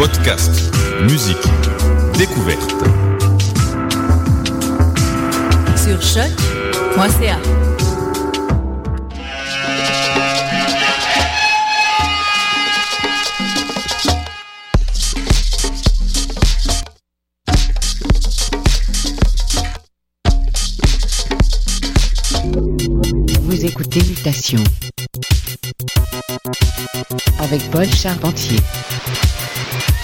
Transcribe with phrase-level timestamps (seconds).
[0.00, 1.36] Podcast, musique,
[2.16, 2.70] découverte.
[5.76, 7.36] Sur choc.ca.
[23.42, 24.64] Vous écoutez Mutation
[27.40, 28.60] avec Paul Charpentier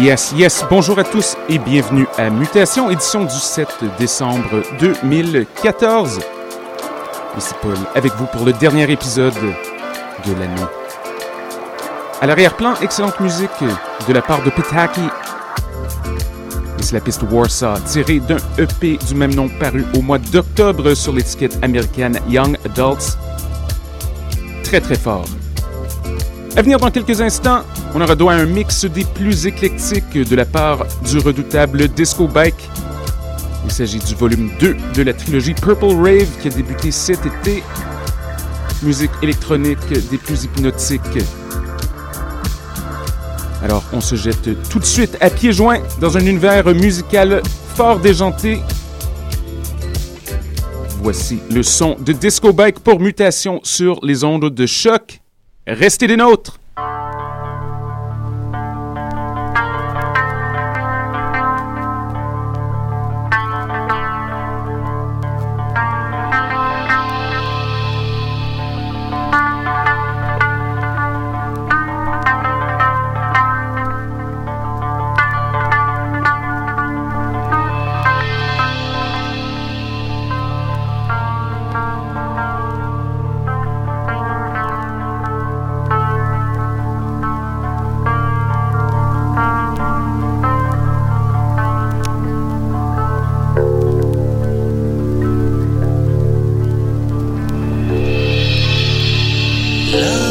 [0.00, 0.64] Yes, yes.
[0.70, 3.68] Bonjour à tous et bienvenue à Mutation, édition du 7
[3.98, 6.20] décembre 2014.
[7.36, 10.62] Ici Paul, avec vous pour le dernier épisode de l'année.
[12.22, 13.50] À l'arrière-plan, excellente musique
[14.08, 15.02] de la part de Pitaki.
[16.78, 20.94] Et c'est la piste Warsaw, tirée d'un EP du même nom paru au mois d'octobre
[20.94, 23.18] sur l'étiquette américaine Young Adults.
[24.64, 25.26] Très très fort.
[26.56, 27.64] À venir dans quelques instants,
[27.94, 32.28] on aura droit à un mix des plus éclectiques de la part du redoutable Disco
[32.28, 32.68] Bike.
[33.64, 37.62] Il s'agit du volume 2 de la trilogie Purple Rave qui a débuté cet été.
[38.82, 39.78] Musique électronique
[40.10, 41.00] des plus hypnotiques.
[43.62, 47.42] Alors, on se jette tout de suite à pieds joints dans un univers musical
[47.74, 48.60] fort déjanté.
[51.02, 55.20] Voici le son de Disco Bike pour mutation sur les ondes de choc.
[55.66, 56.59] Restez des nôtres!
[100.00, 100.29] love.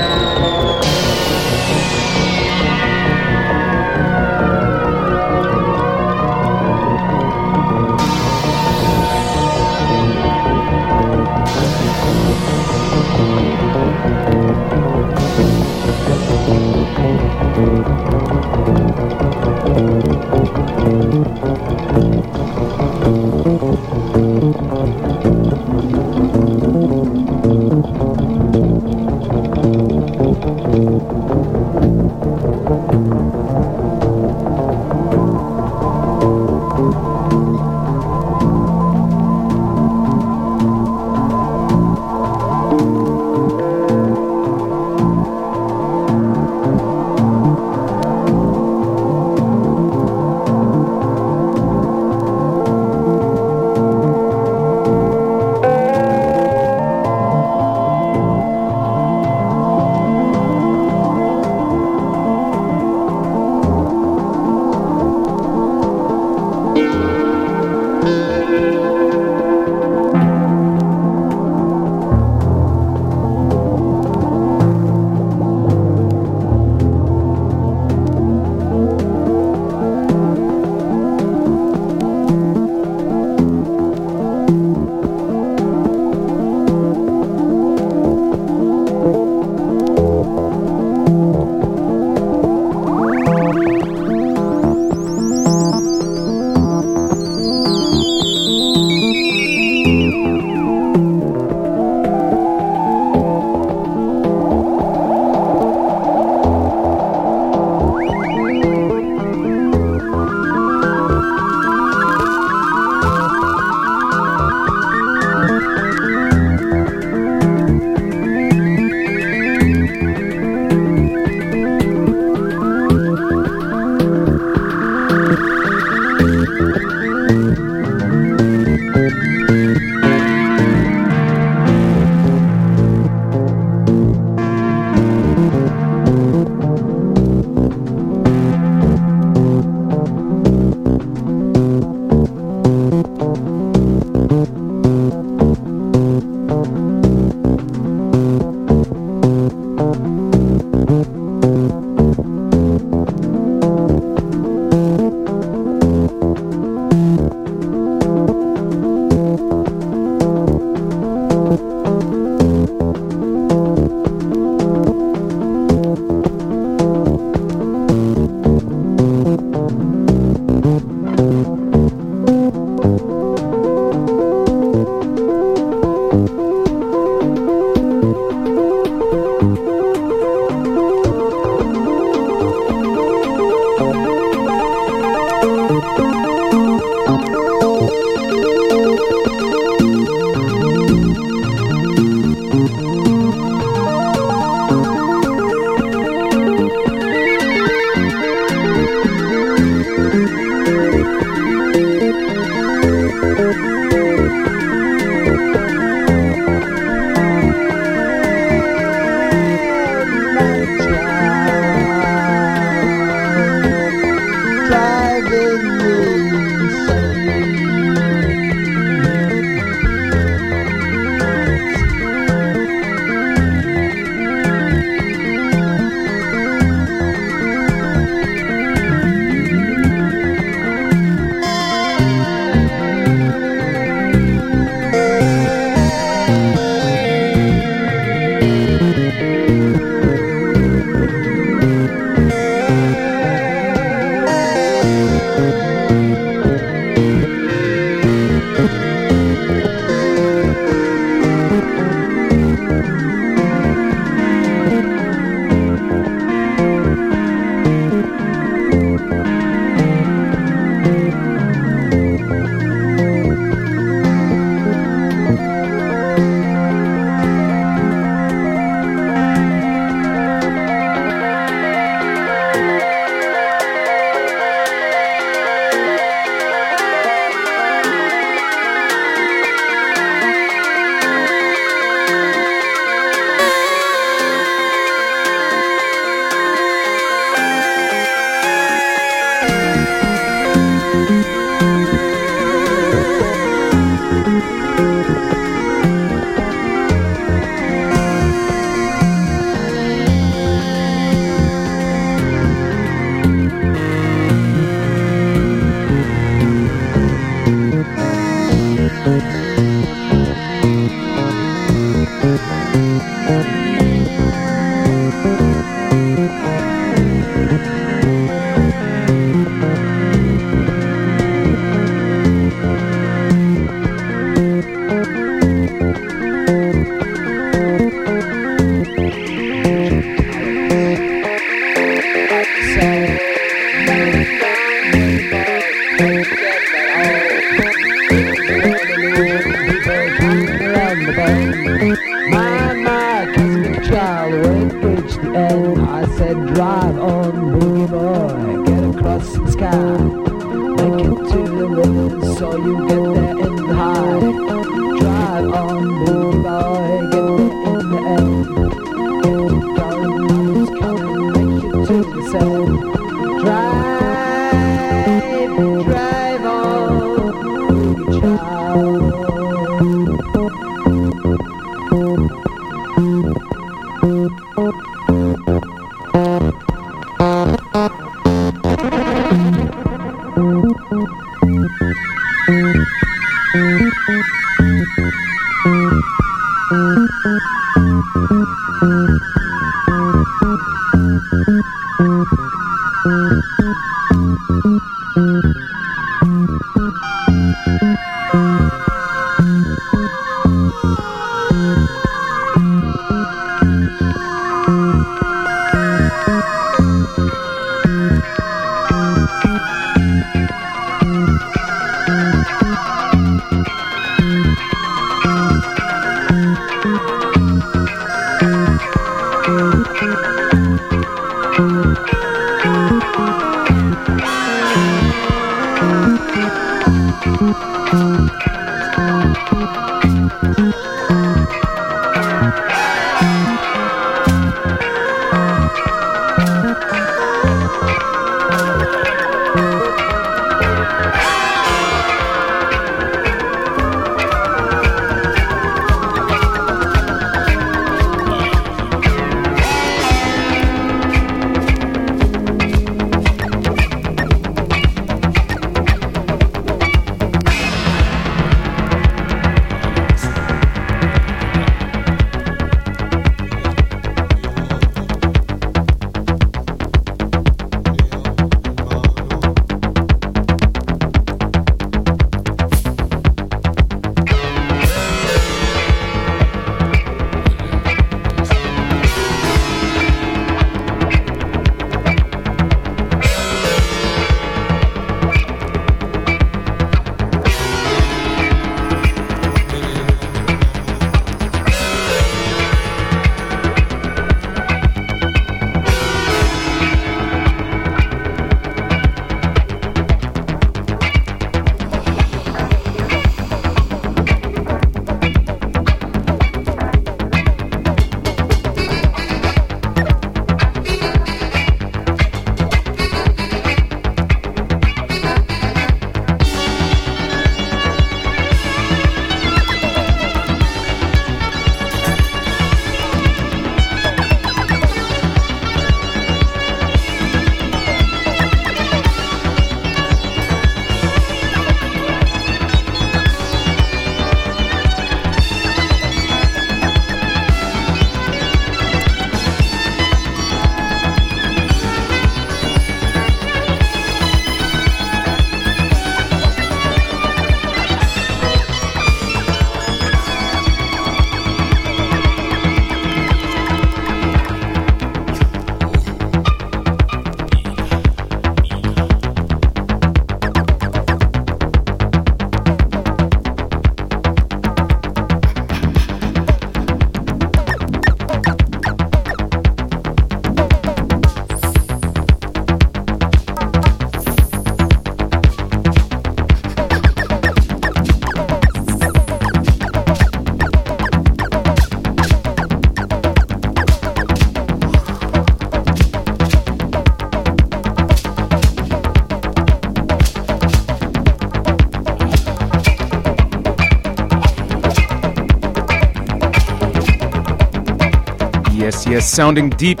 [599.20, 600.00] Sounding Deep.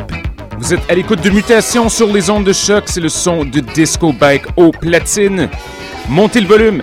[0.58, 2.84] Vous êtes à l'écoute de Mutation sur les ondes de choc.
[2.86, 5.48] C'est le son de Disco Bike au platine.
[6.08, 6.82] Montez le volume.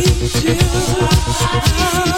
[0.00, 2.17] need you.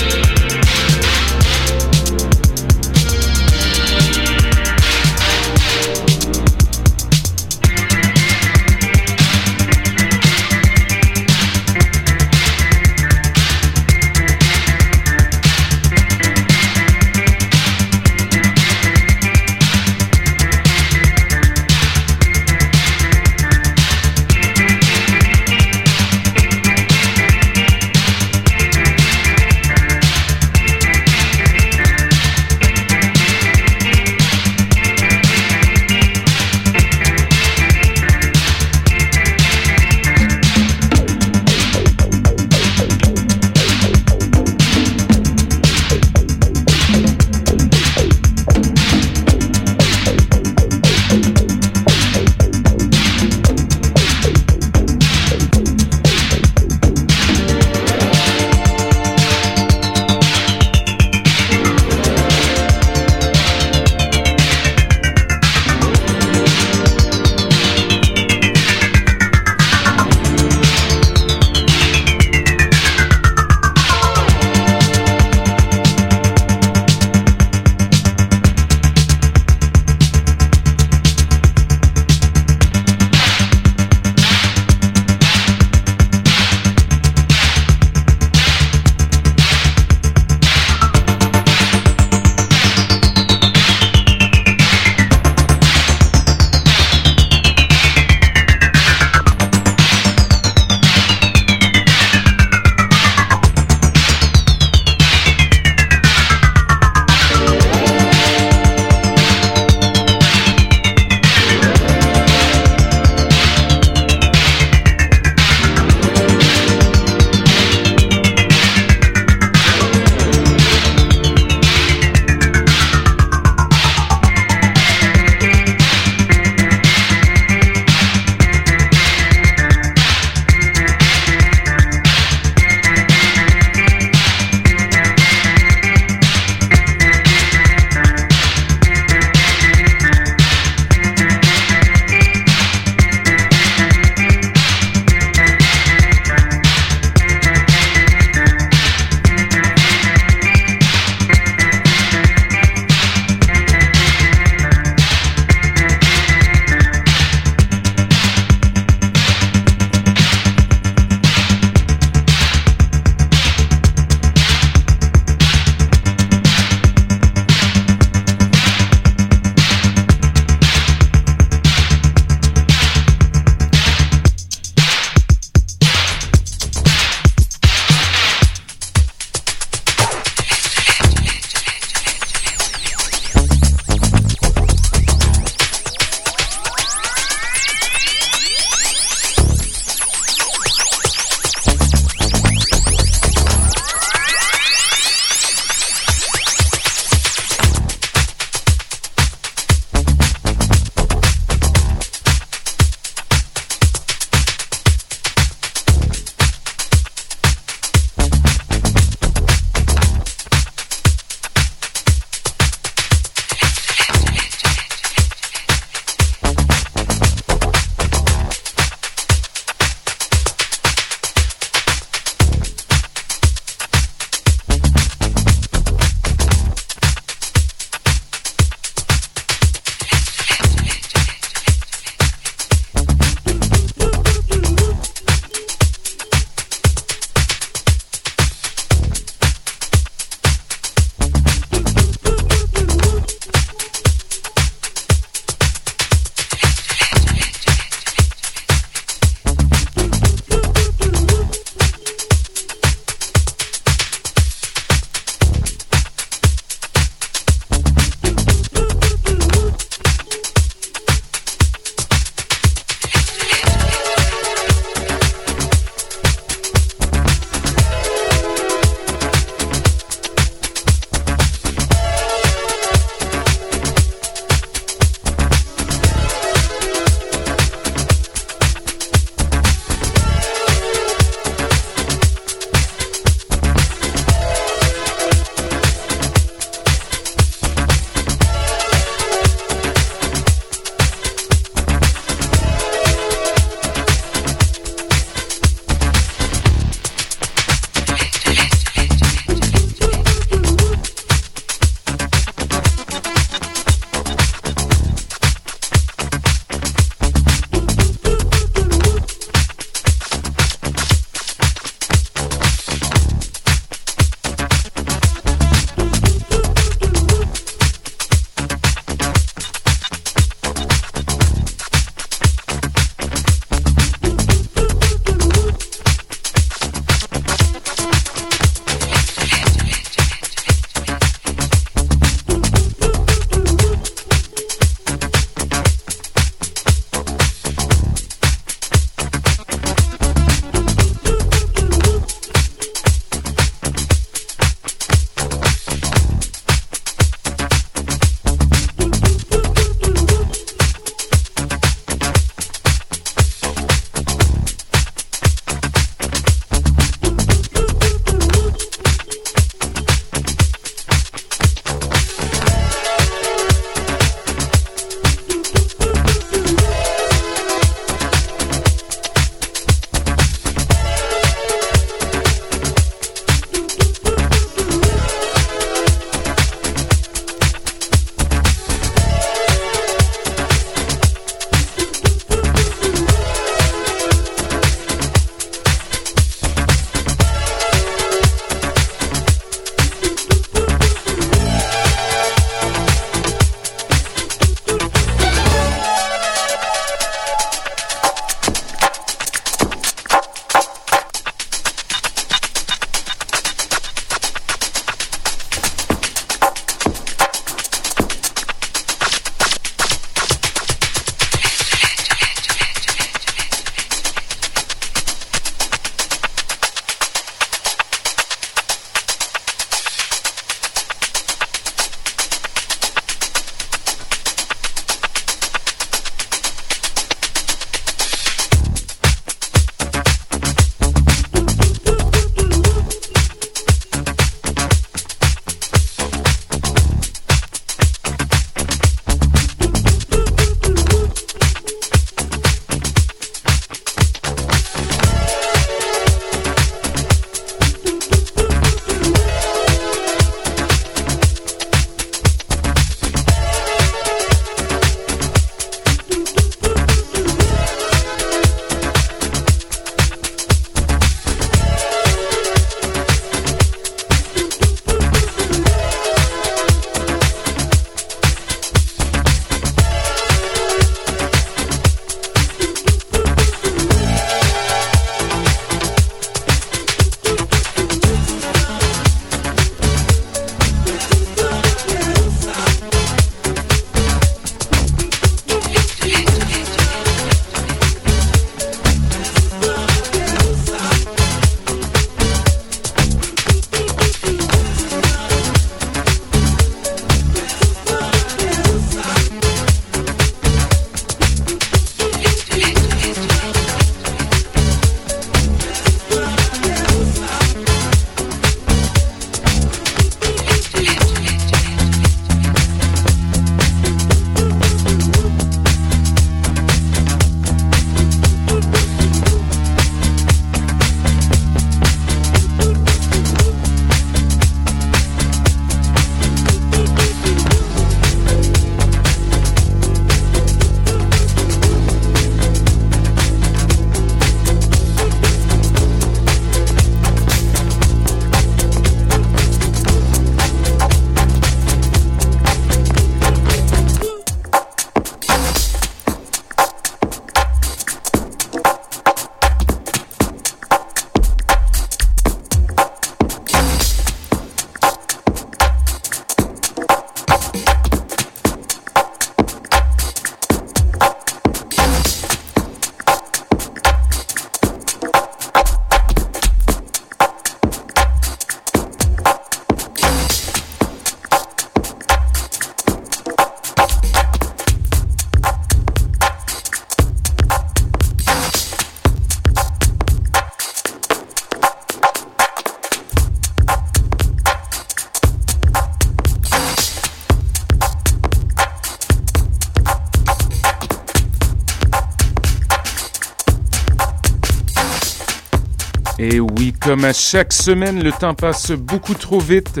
[597.32, 600.00] Chaque semaine, le temps passe beaucoup trop vite.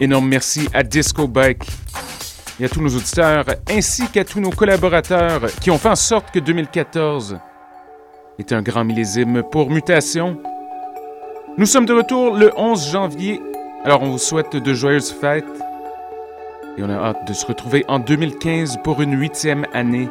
[0.00, 1.64] Énorme merci à Disco Bike
[2.58, 6.30] et à tous nos auditeurs, ainsi qu'à tous nos collaborateurs qui ont fait en sorte
[6.30, 7.38] que 2014
[8.38, 10.38] est un grand millésime pour Mutation.
[11.58, 13.40] Nous sommes de retour le 11 janvier,
[13.84, 15.44] alors on vous souhaite de joyeuses fêtes
[16.78, 20.08] et on a hâte de se retrouver en 2015 pour une huitième année.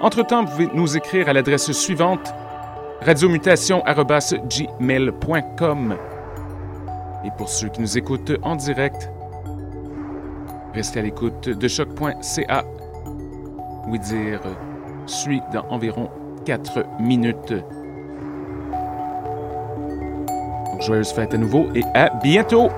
[0.00, 2.34] Entre-temps, vous pouvez nous écrire à l'adresse suivante
[3.02, 5.96] radiomutation.gmail.com
[7.24, 9.10] Et pour ceux qui nous écoutent en direct,
[10.74, 12.64] restez à l'écoute de choc.ca.
[13.88, 14.40] Oui dire
[15.06, 16.08] suit dans environ
[16.44, 17.54] 4 minutes.
[20.70, 22.70] Donc, joyeuses fêtes à nouveau et à bientôt!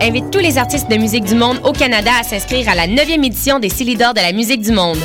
[0.00, 3.24] Invite tous les artistes de musique du monde au Canada à s'inscrire à la 9e
[3.24, 4.98] édition des Célidors de la musique du monde.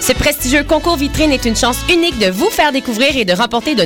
[0.00, 3.74] Ce prestigieux concours vitrine est une chance unique de vous faire découvrir et de remporter
[3.74, 3.74] de